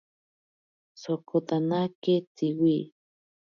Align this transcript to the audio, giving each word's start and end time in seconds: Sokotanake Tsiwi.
Sokotanake 1.01 2.13
Tsiwi. 2.35 2.77